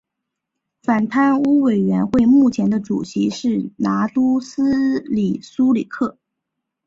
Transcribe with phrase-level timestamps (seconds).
[0.81, 6.17] 反贪污委员会目前的主席是拿督斯里苏克里。